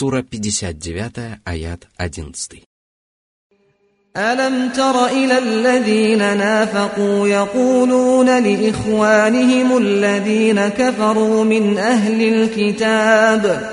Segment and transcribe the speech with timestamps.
[0.00, 2.66] Сура 59, аят 11.
[4.16, 13.70] ألم تر إلى الذين نافقوا يقولون لإخوانهم الذين كفروا من أهل الكتاب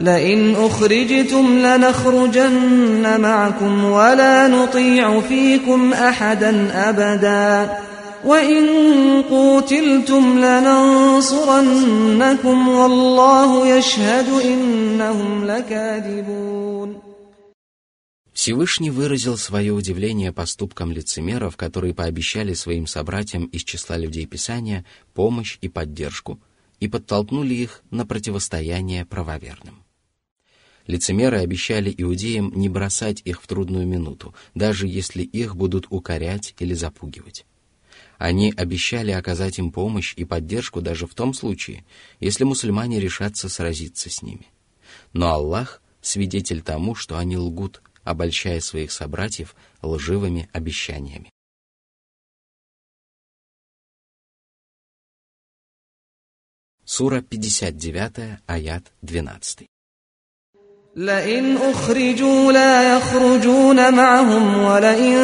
[0.00, 7.76] لئن أخرجتم لنخرجن معكم ولا نطيع فيكم أحدا أبدا
[8.24, 11.78] وإن قوتلتم لننصرنكم
[12.68, 16.96] والله يشهد إنهم لكاذبون
[18.32, 25.56] Всевышний выразил свое удивление поступкам лицемеров, которые пообещали своим собратьям из числа людей Писания помощь
[25.62, 26.38] и поддержку
[26.78, 29.82] и подтолкнули их на противостояние правоверным.
[30.86, 36.74] Лицемеры обещали иудеям не бросать их в трудную минуту, даже если их будут укорять или
[36.74, 37.46] запугивать.
[38.21, 41.83] Они обещали оказать им помощь и поддержку даже в том случае,
[42.19, 44.45] если мусульмане решатся сразиться с ними.
[45.11, 51.31] Но Аллах свидетель тому, что они лгут, обольщая своих собратьев лживыми обещаниями.
[56.85, 59.65] Сура 59, аят 12.
[60.96, 65.18] لئن أخرجوا لا يخرجون معهم ولئن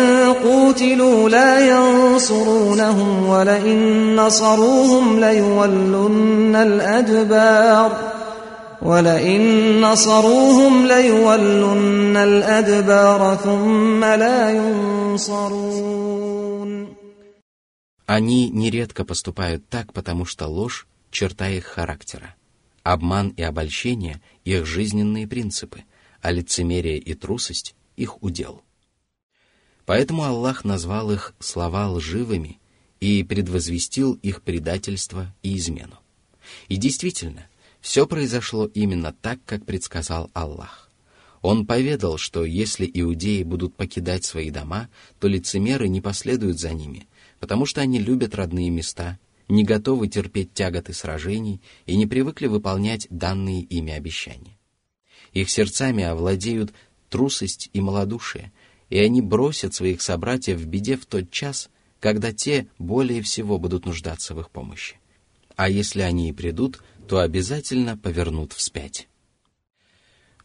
[0.45, 8.13] قوتلوا لا ينصرونهم ولئن نصروهم ليولن الأدبار
[8.83, 15.83] ولئن نصروهم ليولن الأدبار ثم لا ينصرون
[18.07, 22.35] Они нередко поступают так, потому что ложь — черта их характера.
[22.88, 25.84] Обман и обольщение— их жизненные принципы,
[26.22, 28.64] а лицемерие и трусость— их удел.
[29.86, 32.62] Поэтому Аллах назвал их слова лживыми
[33.02, 36.00] и предвозвестил их предательство и измену.
[36.70, 37.48] И действительно—
[37.82, 40.90] все произошло именно так, как предсказал Аллах.
[41.42, 47.10] Он поведал, что если иудеи будут покидать свои дома, то лицемеры не последуют за ними,
[47.42, 53.08] потому что они любят родные места, не готовы терпеть тяготы сражений и не привыкли выполнять
[53.10, 54.58] данные ими обещания.
[55.34, 56.74] Их сердцами овладеют
[57.10, 58.52] трусость и малодушие,
[58.90, 61.70] и они бросят своих собратьев в беде в тот час,
[62.00, 65.00] когда те более всего будут нуждаться в их помощи.
[65.56, 69.08] А если они и придут, то обязательно повернут вспять.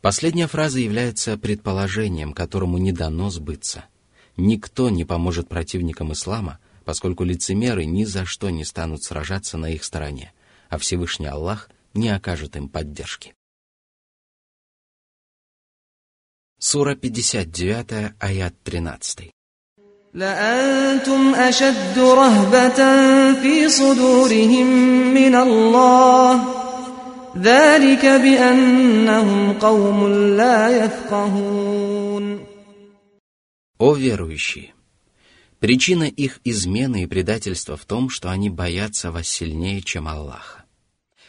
[0.01, 3.85] Последняя фраза является предположением, которому не дано сбыться.
[4.37, 9.84] Никто не поможет противникам ислама, поскольку лицемеры ни за что не станут сражаться на их
[9.84, 10.34] стороне,
[10.70, 13.34] а Всевышний Аллах не окажет им поддержки.
[16.60, 19.32] Сура 59, аят 13.
[20.14, 22.80] لأنتم أشد رهبة
[23.34, 24.68] في صدورهم
[25.14, 26.44] من الله
[27.38, 30.08] ذلك بأنهم قوم
[30.38, 32.48] لا يفقهون
[33.80, 34.74] О верующие!
[35.63, 40.65] Причина их измены и предательства в том, что они боятся вас сильнее, чем Аллаха.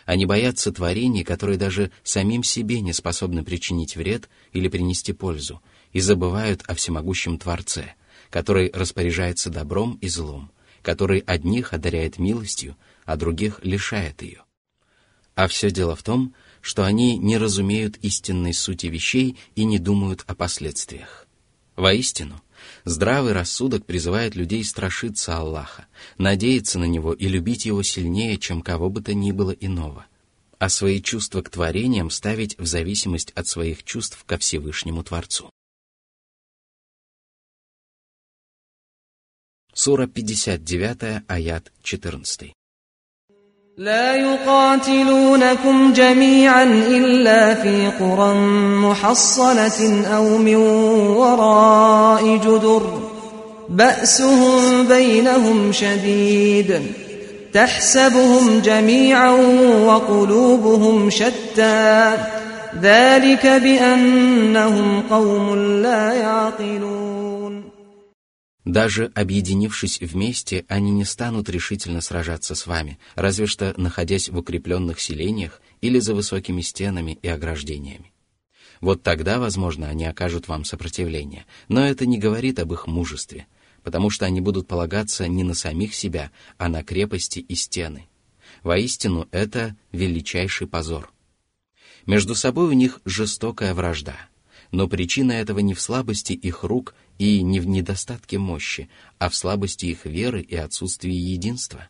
[0.06, 5.62] Они боятся творений, которые даже самим себе не способны причинить вред или принести пользу,
[5.94, 7.94] и забывают о всемогущем Творце–
[8.34, 10.52] который распоряжается добром и злом,
[10.82, 14.44] который одних одаряет милостью, а других лишает ее.
[15.36, 20.24] А все дело в том, что они не разумеют истинной сути вещей и не думают
[20.26, 21.28] о последствиях.
[21.76, 22.42] Воистину,
[22.86, 25.88] здравый рассудок призывает людей страшиться Аллаха,
[26.18, 30.06] надеяться на Него и любить Его сильнее, чем кого бы то ни было иного,
[30.60, 35.50] а свои чувства к творениям ставить в зависимость от своих чувств ко Всевышнему Творцу.
[39.74, 42.54] Сура 59, аят 14.
[43.78, 48.34] لا يقاتلونكم جميعا إلا في قرى
[48.78, 50.56] محصنة أو من
[51.18, 53.00] وراء جدر.
[53.70, 56.82] بأسهم بينهم شديد.
[57.54, 59.32] تحسبهم جميعا
[59.86, 62.12] وقلوبهم شتى.
[62.82, 67.13] ذلك بأنهم قوم لا يعقلون.
[68.66, 75.02] Даже объединившись вместе, они не станут решительно сражаться с вами, разве что находясь в укрепленных
[75.02, 78.14] селениях или за высокими стенами и ограждениями.
[78.80, 83.48] Вот тогда, возможно, они окажут вам сопротивление, но это не говорит об их мужестве,
[83.84, 88.08] потому что они будут полагаться не на самих себя, а на крепости и стены.
[88.62, 91.12] Воистину, это величайший позор.
[92.06, 94.16] Между собой у них жестокая вражда—
[94.74, 98.90] но причина этого не в слабости их рук и не в недостатке мощи,
[99.20, 101.90] а в слабости их веры и отсутствии единства.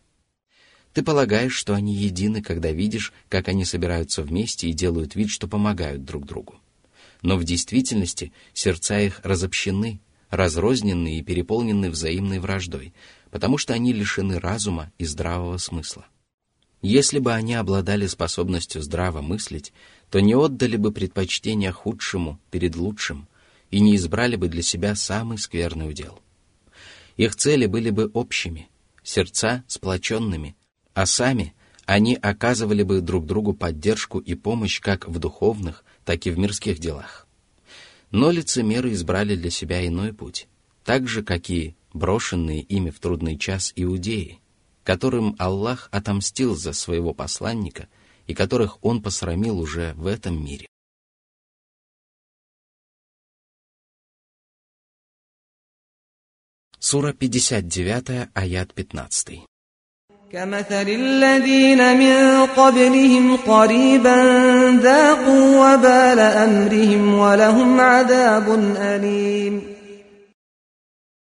[0.92, 5.48] Ты полагаешь, что они едины, когда видишь, как они собираются вместе и делают вид, что
[5.48, 6.60] помогают друг другу.
[7.22, 12.94] но в действительности сердца их разобщены, разрознены и переполнены взаимной враждой,
[13.32, 16.06] потому что они лишены разума и здравого смысла.
[16.82, 19.72] Если бы они обладали способностью здраво мыслить,
[20.14, 23.28] то не отдали бы предпочтение худшему перед лучшим
[23.72, 26.22] и не избрали бы для себя самый скверный удел.
[27.18, 28.70] Их цели были бы общими,
[29.02, 30.56] сердца сплоченными,
[30.94, 31.56] а сами
[31.88, 36.78] они оказывали бы друг другу поддержку и помощь как в духовных, так и в мирских
[36.78, 37.26] делах.
[38.12, 40.48] Но лицемеры избрали для себя иной путь,
[40.84, 44.42] так же, как и брошенные ими в трудный час иудеи,
[44.84, 47.88] которым Аллах отомстил за своего посланника
[48.27, 50.67] и которых Он посрамил уже в этом мире.
[56.79, 59.45] Сура 59, аят 15.
[60.33, 64.17] كمثل الذين من قبلهم قريبا
[64.83, 68.47] ذاقوا وبال أمرهم ولهم عذاب
[68.77, 69.79] أليم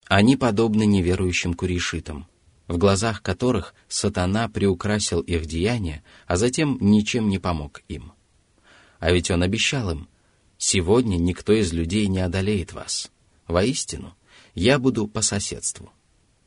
[0.08, 2.28] Они подобны неверующим курейшитам,
[2.71, 8.13] в глазах которых сатана приукрасил их деяния, а затем ничем не помог им.
[9.01, 10.09] А ведь он обещал им,
[10.57, 13.11] «Сегодня никто из людей не одолеет вас.
[13.49, 14.15] Воистину,
[14.55, 15.91] я буду по соседству».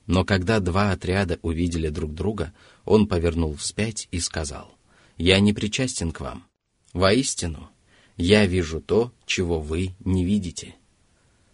[0.05, 2.53] Но когда два отряда увидели друг друга,
[2.85, 4.73] он повернул вспять и сказал,
[5.17, 6.45] «Я не причастен к вам.
[6.93, 7.69] Воистину,
[8.15, 10.75] я вижу то, чего вы не видите».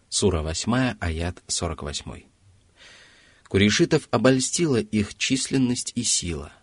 [0.09, 2.28] Сура 8, аят 48.
[3.49, 6.53] Курейшитов обольстила их численность и сила.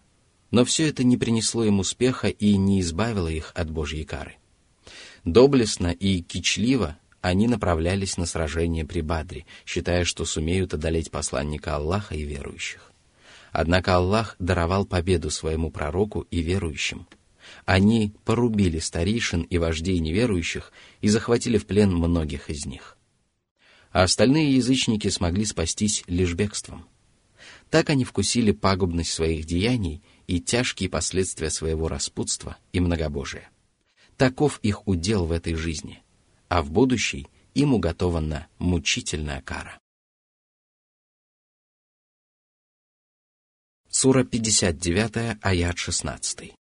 [0.53, 4.37] Но все это не принесло им успеха и не избавило их от Божьей кары.
[5.25, 12.15] Доблестно и кичливо они направлялись на сражение при Бадре, считая, что сумеют одолеть посланника Аллаха
[12.15, 12.93] и верующих.
[13.51, 17.09] Однако Аллах даровал победу своему пророку и верующим.
[17.65, 22.96] Они порубили старейшин и вождей неверующих и захватили в плен многих из них
[23.96, 26.88] а остальные язычники смогли спастись лишь бегством.
[27.70, 33.50] Так они вкусили пагубность своих деяний и тяжкие последствия своего распутства и многобожия.
[34.18, 36.04] Таков их удел в этой жизни,
[36.48, 39.80] а в будущей им уготована мучительная кара.
[43.90, 46.54] Сура 59, аят 16.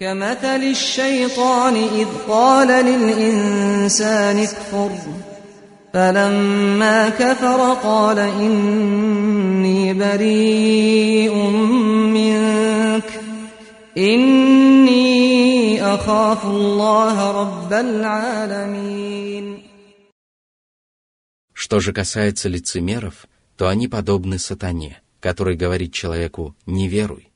[0.00, 4.90] كمثل الشيطان إذ قال للإنسان اكفر
[5.92, 11.34] فلما كفر قال إني بريء
[12.12, 13.20] منك
[13.96, 19.58] إني أخاف الله رب العالمين
[21.54, 23.26] Что же касается лицемеров,
[23.56, 27.28] то они подобны сатане, который говорит человеку «не веруй»,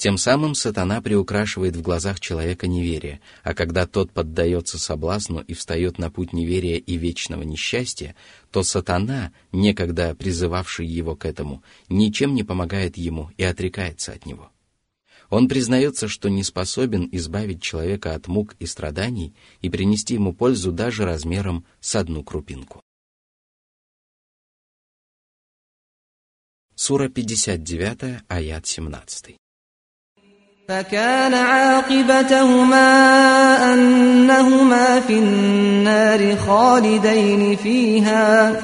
[0.00, 5.98] тем самым сатана приукрашивает в глазах человека неверие, а когда тот поддается соблазну и встает
[5.98, 8.16] на путь неверия и вечного несчастья,
[8.50, 14.50] то сатана, некогда призывавший его к этому, ничем не помогает ему и отрекается от него.
[15.28, 20.72] Он признается, что не способен избавить человека от мук и страданий и принести ему пользу
[20.72, 22.80] даже размером с одну крупинку.
[26.74, 29.36] Сура 59, аят 17.
[30.69, 32.89] فكان عاقبتهما
[33.73, 38.61] أنهما في النار خالدين فيها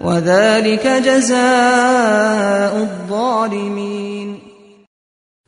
[0.00, 4.40] وذلك جزاء الظالمين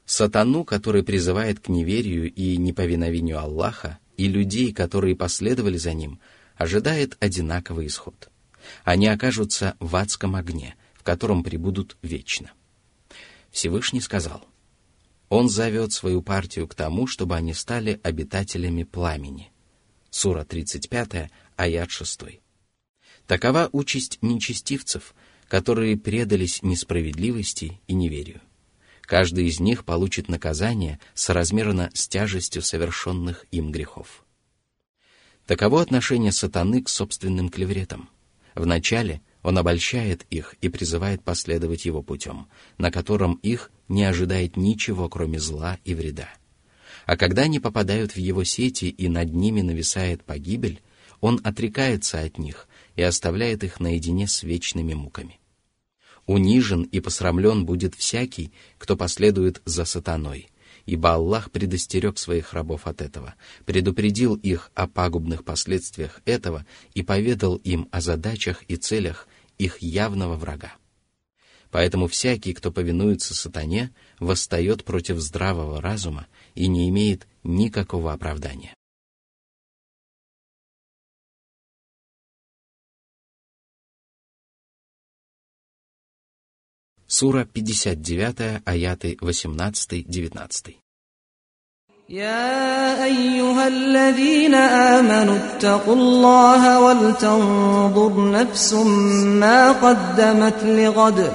[0.09, 6.21] Сатану, который призывает к неверию и неповиновению Аллаха, и людей, которые последовали за ним,
[6.57, 8.31] ожидает одинаковый исход.
[8.85, 12.53] Они окажутся в адском огне, в котором пребудут вечно.
[13.51, 14.45] Всевышний сказал,
[15.32, 19.50] он зовет свою партию к тому, чтобы они стали обитателями пламени.
[20.10, 22.42] Сура 35, аят 6.
[23.28, 25.16] Такова участь нечестивцев,
[25.48, 28.42] которые предались несправедливости и неверию.
[29.04, 34.26] Каждый из них получит наказание соразмерно с тяжестью совершенных им грехов.
[35.46, 38.10] Таково отношение сатаны к собственным клевретам.
[38.54, 45.10] Вначале он обольщает их и призывает последовать его путем, на котором их не ожидает ничего,
[45.10, 46.30] кроме зла и вреда.
[47.06, 50.82] А когда они попадают в его сети и над ними нависает погибель,
[51.20, 55.40] он отрекается от них и оставляет их наедине с вечными муками.
[56.28, 60.50] Унижен и посрамлен будет всякий, кто последует за сатаной,
[60.86, 63.36] ибо Аллах предостерег своих рабов от этого,
[63.66, 70.36] предупредил их о пагубных последствиях этого и поведал им о задачах и целях их явного
[70.36, 70.74] врага.
[71.70, 78.76] Поэтому всякий, кто повинуется сатане, восстает против здравого разума и не имеет никакого оправдания.
[87.21, 90.77] Сура 59, аяты 18-19.
[92.09, 98.73] يا أيها الذين آمنوا اتقوا الله ولتنظر نفس
[99.43, 101.33] ما قدمت لغد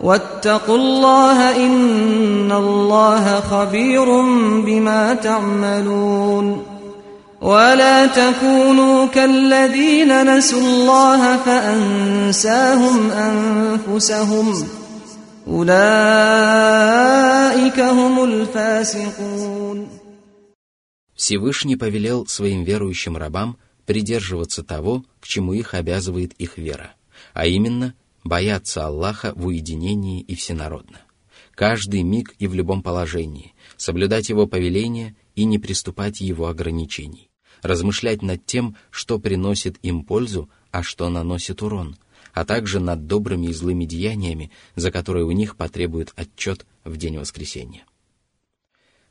[0.00, 4.04] واتقوا الله إن الله خبير
[4.60, 6.62] بما تعملون
[7.40, 14.79] ولا تكونوا كالذين نسوا الله فأنساهم أنفسهم أولئك هم الفاسقون
[21.13, 26.93] Всевышний повелел своим верующим рабам придерживаться того, к чему их обязывает их вера,
[27.33, 31.01] а именно бояться Аллаха в уединении и всенародно.
[31.53, 37.29] Каждый миг и в любом положении, соблюдать Его повеления и не приступать Его ограничений,
[37.61, 41.97] размышлять над тем, что приносит им пользу, а что наносит урон,
[42.33, 47.17] а также над добрыми и злыми деяниями, за которые у них потребует отчет в день
[47.17, 47.85] воскресения.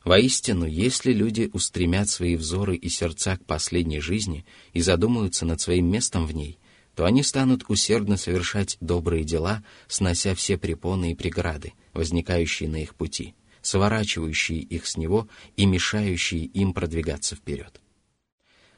[0.04, 5.90] Воистину, если люди устремят свои взоры и сердца к последней жизни и задумаются над своим
[5.90, 6.58] местом в ней,
[6.94, 12.94] то они станут усердно совершать добрые дела, снося все препоны и преграды, возникающие на их
[12.94, 17.80] пути, сворачивающие их с него и мешающие им продвигаться вперед.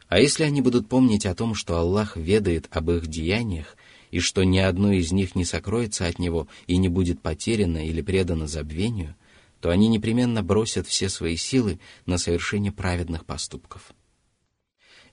[0.08, 3.76] А если они будут помнить о том, что Аллах ведает об их деяниях,
[4.12, 8.02] и что ни одно из них не сокроется от Него и не будет потеряно или
[8.02, 9.16] предано забвению,
[9.60, 13.92] то они непременно бросят все свои силы на совершение праведных поступков.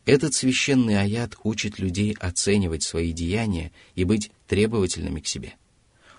[0.05, 5.53] Этот священный аят учит людей оценивать свои деяния и быть требовательными к себе.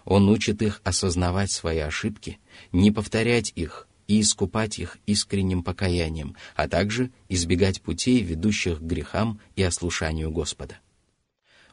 [0.04, 2.38] Он учит их осознавать свои ошибки,
[2.72, 9.38] не повторять их и искупать их искренним покаянием, а также избегать путей, ведущих к грехам
[9.56, 10.78] и ослушанию Господа.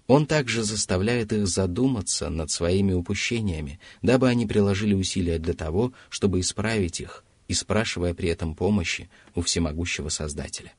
[0.07, 6.39] Он также заставляет их задуматься над своими упущениями, дабы они приложили усилия для того, чтобы
[6.39, 10.73] исправить их, и спрашивая при этом помощи у всемогущего Создателя.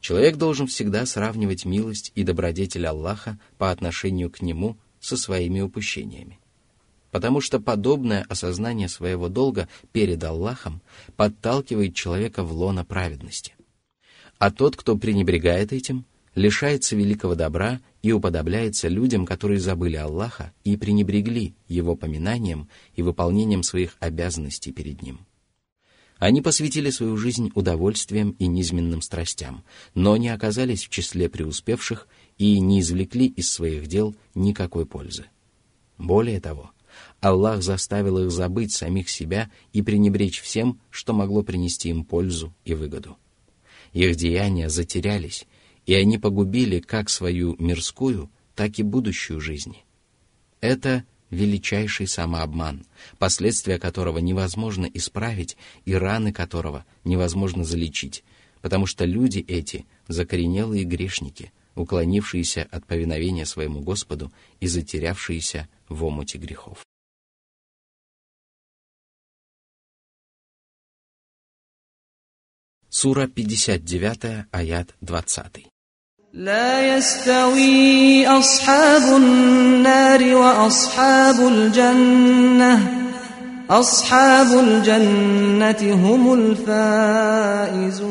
[0.00, 6.38] Человек должен всегда сравнивать милость и добродетель Аллаха по отношению к нему со своими упущениями.
[7.10, 10.82] Потому что подобное осознание своего долга перед Аллахом
[11.16, 13.54] подталкивает человека в лоно праведности.
[14.38, 20.76] А тот, кто пренебрегает этим, лишается великого добра и уподобляется людям, которые забыли Аллаха и
[20.76, 25.20] пренебрегли Его поминанием и выполнением своих обязанностей перед Ним.
[26.18, 29.64] Они посвятили свою жизнь удовольствиям и низменным страстям,
[29.94, 35.26] но не оказались в числе преуспевших и не извлекли из своих дел никакой пользы.
[35.96, 36.72] Более того,
[37.20, 42.74] Аллах заставил их забыть самих себя и пренебречь всем, что могло принести им пользу и
[42.74, 43.16] выгоду.
[43.92, 45.46] Их деяния затерялись,
[45.88, 49.86] и они погубили как свою мирскую, так и будущую жизни.
[50.60, 52.84] Это величайший самообман,
[53.18, 58.22] последствия которого невозможно исправить и раны которого невозможно залечить,
[58.60, 64.30] потому что люди эти— закоренелые грешники, уклонившиеся от повиновения своему Господу
[64.60, 66.84] и затерявшиеся в омуте грехов.
[72.90, 75.68] Сура 59, аят 20.
[76.33, 83.03] لا يستوي أصحاب النار وأصحاب الجنة
[83.69, 88.03] أصحاب الجنة هم الفائزون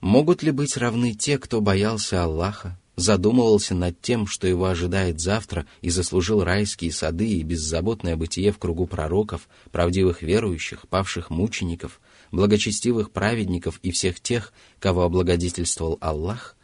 [0.00, 5.66] Могут ли быть равны те, кто боялся Аллаха, задумывался над тем, что его ожидает завтра,
[5.82, 12.00] и заслужил райские сады и беззаботное бытие в кругу пророков, правдивых верующих, павших мучеников,
[12.33, 16.57] благочестивых праведников и всех тех, кого облагодетельствовал Аллах,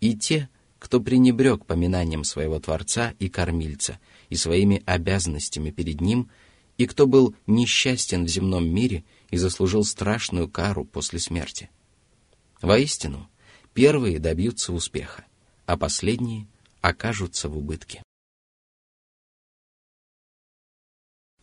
[0.00, 6.30] и те, кто пренебрег поминанием своего Творца и Кормильца и своими обязанностями перед Ним,
[6.78, 11.70] и кто был несчастен в земном мире и заслужил страшную кару после смерти.
[12.62, 13.28] Воистину,
[13.74, 15.24] первые добьются успеха,
[15.66, 16.46] а последние
[16.82, 18.00] окажутся в убытке.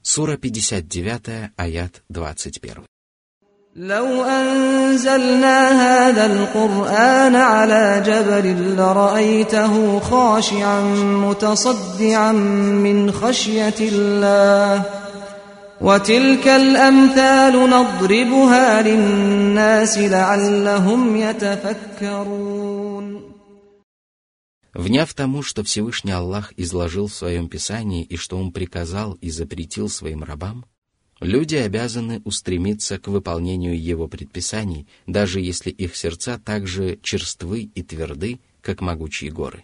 [0.01, 2.85] Сура 59, аят 21.
[3.78, 10.80] لو أنزلنا هذا القرآن على جبل لرأيته خاشعا
[11.22, 14.82] متصدعا من خشية الله
[15.80, 22.68] وتلك الأمثال نضربها للناس لعلهم يتفكرون
[24.74, 29.88] Вняв тому, что Всевышний Аллах изложил в своем Писании и что Он приказал и запретил
[29.88, 30.66] своим рабам,
[31.23, 37.81] Люди обязаны устремиться к выполнению его предписаний, даже если их сердца так же черствы и
[37.81, 39.63] тверды, как могучие горы.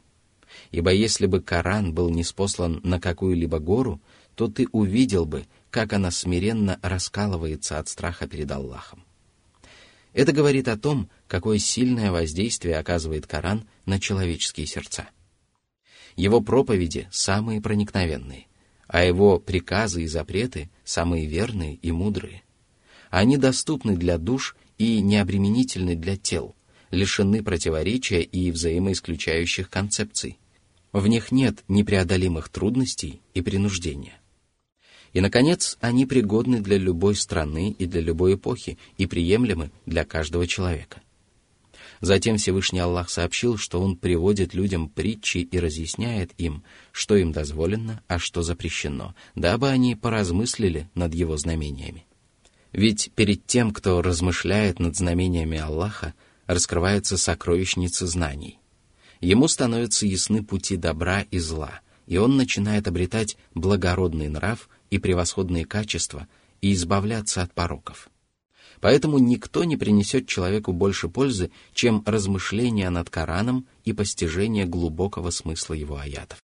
[0.71, 4.01] ибо если бы Коран был неспослан на какую-либо гору,
[4.35, 9.03] то ты увидел бы, как она смиренно раскалывается от страха перед Аллахом.
[10.13, 15.09] Это говорит о том, какое сильное воздействие оказывает Коран на человеческие сердца.
[16.15, 18.47] Его проповеди самые проникновенные,
[18.89, 22.41] а его приказы и запреты самые верные и мудрые.
[23.11, 26.55] Они доступны для душ и необременительны для тел,
[26.89, 30.39] лишены противоречия и взаимоисключающих концепций.
[30.91, 34.19] В них нет непреодолимых трудностей и принуждения.
[35.13, 40.47] И, наконец, они пригодны для любой страны и для любой эпохи и приемлемы для каждого
[40.47, 41.01] человека.
[42.01, 48.01] Затем Всевышний Аллах сообщил, что Он приводит людям притчи и разъясняет им, что им дозволено,
[48.07, 52.05] а что запрещено, дабы они поразмыслили над Его знамениями.
[52.71, 56.13] Ведь перед тем, кто размышляет над знамениями Аллаха,
[56.45, 58.59] раскрывается сокровищница знаний.
[59.19, 65.65] Ему становятся ясны пути добра и зла, и он начинает обретать благородный нрав и превосходные
[65.65, 66.27] качества
[66.61, 68.09] и избавляться от пороков.
[68.80, 75.74] Поэтому никто не принесет человеку больше пользы, чем размышления над Кораном и постижение глубокого смысла
[75.74, 76.38] его аятов.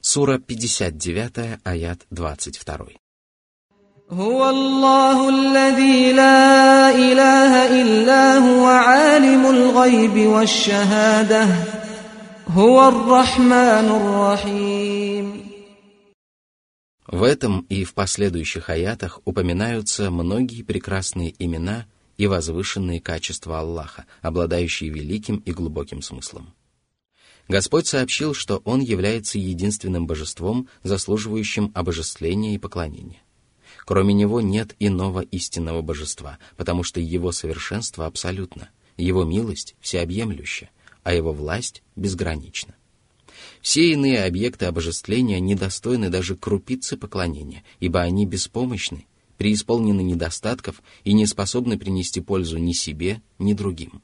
[0.00, 2.96] Сура 59, аят 22.
[4.10, 11.46] هو الله الذي لا إله إلا هو عالم الغيب والشهادة
[12.48, 14.79] هو الرحمن الرحيم
[17.07, 21.85] в этом и в последующих аятах упоминаются многие прекрасные имена
[22.17, 26.53] и возвышенные качества Аллаха, обладающие великим и глубоким смыслом.
[27.47, 33.21] Господь сообщил, что Он является единственным божеством, заслуживающим обожествления и поклонения.
[33.83, 40.69] Кроме Него нет иного истинного божества, потому что Его совершенство абсолютно, Его милость всеобъемлюща,
[41.03, 42.75] а Его власть безгранична.
[43.61, 49.05] Все иные объекты обожествления недостойны даже крупицы поклонения, ибо они беспомощны,
[49.37, 54.01] преисполнены недостатков и не способны принести пользу ни себе, ни другим.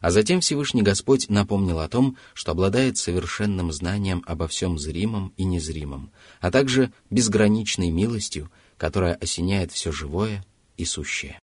[0.00, 5.44] А затем Всевышний Господь напомнил о том, что обладает совершенным знанием обо всем зримом и
[5.44, 10.44] незримом, а также безграничной милостью, которая осеняет все живое
[10.78, 11.38] и сущее.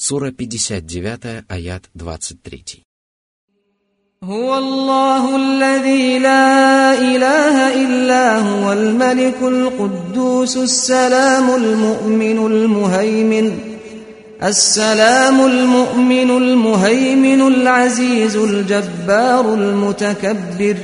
[0.00, 2.82] Сура 59, аят 23.
[4.24, 13.58] هو الله الذي لا إله إلا هو الملك القدوس السلام المؤمن المهيمن
[14.42, 20.76] السلام المؤمن المهيمن العزيز الجبار المتكبر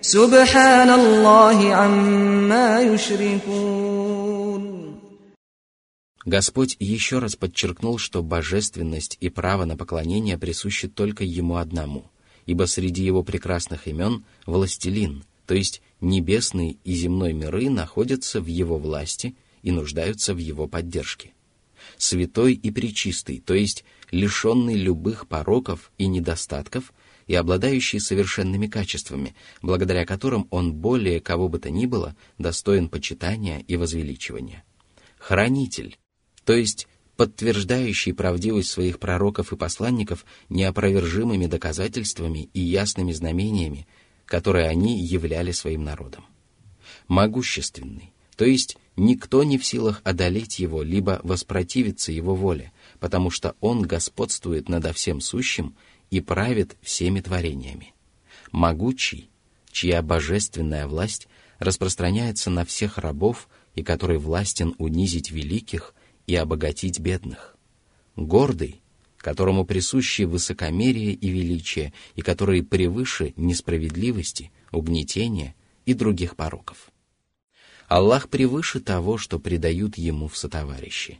[0.00, 4.07] سبحان الله عما يشركون
[6.29, 12.11] Господь еще раз подчеркнул, что божественность и право на поклонение присущи только Ему одному,
[12.45, 18.77] ибо среди Его прекрасных имен– властелин, то есть небесный и земной миры находятся в Его
[18.77, 21.33] власти и нуждаются в Его поддержке.
[21.97, 26.93] Святой и пречистый, то есть лишенный любых пороков и недостатков
[27.25, 33.63] и обладающий совершенными качествами, благодаря которым он более кого бы то ни было достоин почитания
[33.67, 34.63] и возвеличивания.
[35.17, 35.97] Хранитель,
[36.49, 43.87] то есть подтверждающий правдивость своих пророков и посланников неопровержимыми доказательствами и ясными знамениями,
[44.25, 46.25] которые они являли своим народом.
[47.07, 53.55] Могущественный, то есть никто не в силах одолеть его, либо воспротивиться его воле, потому что
[53.59, 55.75] он господствует над всем сущим
[56.09, 57.93] и правит всеми творениями.
[58.51, 59.29] Могучий,
[59.71, 61.27] чья божественная власть
[61.59, 65.93] распространяется на всех рабов и который властен унизить великих
[66.29, 67.57] и обогатить бедных.
[68.15, 68.83] Гордый,
[69.17, 75.55] которому присущи высокомерие и величие, и который превыше несправедливости, угнетения
[75.87, 76.91] и других пороков.
[77.87, 81.19] Аллах превыше того, что предают ему в сотоварищи.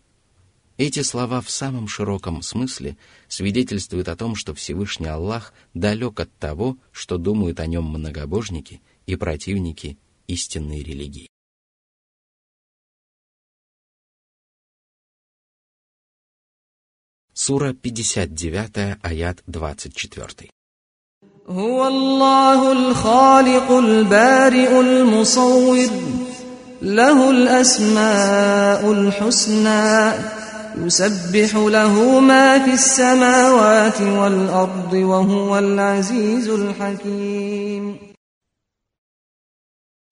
[0.77, 2.95] Эти слова в самом широком смысле
[3.27, 9.15] свидетельствуют о том, что Всевышний Аллах далек от того, что думают о нем многобожники и
[9.15, 11.29] противники истинной религии.
[17.48, 20.48] Сура 59, аят 24.
[21.48, 25.90] هو الله الخالق البارئ المصور
[26.82, 30.12] له الأسماء الحسنى
[30.76, 37.98] يسبح له ما في السماوات والأرض وهو العزيز الحكيم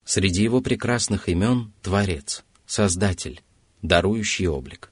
[0.05, 3.41] Среди его прекрасных имен – Творец, Создатель,
[3.81, 4.91] дарующий облик.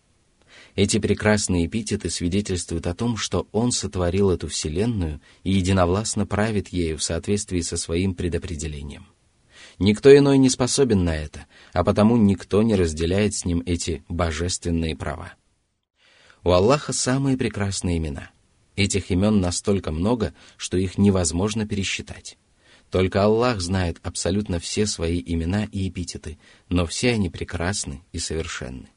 [0.77, 6.99] эти прекрасные эпитеты свидетельствуют о том, что Он сотворил эту вселенную и единовластно правит ею
[6.99, 9.07] в соответствии со своим предопределением.
[9.79, 14.95] Никто иной не способен на это, а потому никто не разделяет с ним эти божественные
[14.95, 15.33] права.
[16.45, 18.31] У Аллаха самые прекрасные имена.
[18.77, 22.37] Этих имен настолько много, что их невозможно пересчитать.
[22.91, 28.91] Только Аллах знает абсолютно все свои имена и эпитеты, но все они прекрасны и совершенны.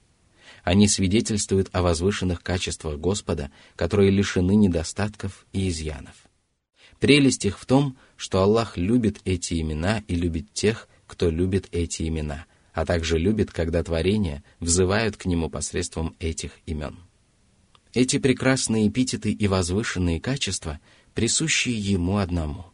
[0.69, 6.13] Они свидетельствуют о возвышенных качествах Господа, которые лишены недостатков и изъянов.
[6.99, 12.07] Прелесть их в том, что Аллах любит эти имена и любит тех, кто любит эти
[12.07, 16.99] имена, а также любит, когда творения взывают к Нему посредством этих имен.
[17.95, 20.79] Эти прекрасные эпитеты и возвышенные качества
[21.15, 22.67] присущи Ему одному.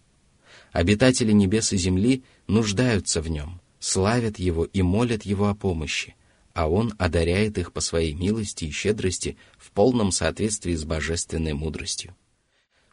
[0.73, 6.13] Обитатели небес и земли нуждаются в Нем, славят Его и молят Его о помощи,
[6.55, 12.15] а Он одаряет их по своей милости и щедрости в полном соответствии с божественной мудростью.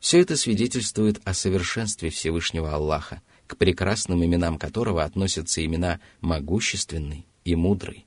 [0.00, 7.54] Все это свидетельствует о совершенстве Всевышнего Аллаха, к прекрасным именам которого относятся имена «могущественный» и
[7.54, 8.04] «мудрый».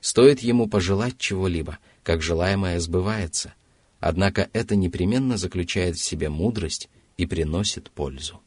[0.00, 3.54] Стоит ему пожелать чего-либо, как желаемое сбывается,
[4.00, 8.42] однако это непременно заключает в себе мудрость и приносит пользу.